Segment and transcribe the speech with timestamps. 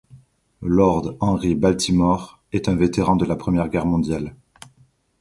[0.63, 4.35] Lord Henry Baltimore est un vétéran de la Première Guerre Mondiale.